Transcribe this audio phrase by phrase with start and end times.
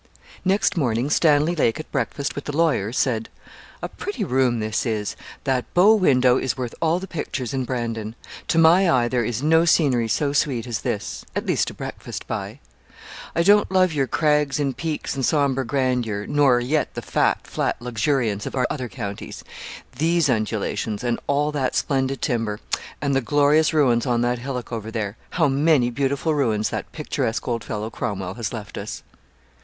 [0.43, 3.29] Next morning Stanley Lake, at breakfast with the lawyer, said
[3.83, 5.15] 'A pretty room this is.
[5.43, 8.15] That bow window is worth all the pictures in Brandon.
[8.47, 12.25] To my eye there is no scenery so sweet as this, at least to breakfast
[12.25, 12.59] by.
[13.35, 17.79] I don't love your crags and peaks and sombre grandeur, nor yet the fat, flat
[17.79, 19.43] luxuriance of our other counties.
[19.95, 22.59] These undulations, and all that splendid timber,
[23.03, 25.15] and the glorious ruins on that hillock over there!
[25.37, 29.03] How many beautiful ruins that picturesque old fellow Cromwell has left us.'